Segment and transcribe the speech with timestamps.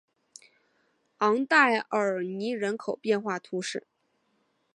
[1.19, 3.85] 昂代尔尼人口变化图示